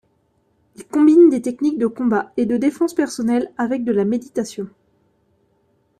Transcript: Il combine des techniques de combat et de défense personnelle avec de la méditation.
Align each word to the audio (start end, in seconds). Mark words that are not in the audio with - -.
Il 0.77 0.87
combine 0.87 1.29
des 1.29 1.43
techniques 1.43 1.77
de 1.77 1.85
combat 1.85 2.33
et 2.35 2.47
de 2.47 2.57
défense 2.57 2.95
personnelle 2.95 3.53
avec 3.59 3.83
de 3.83 3.91
la 3.91 4.03
méditation. 4.03 4.67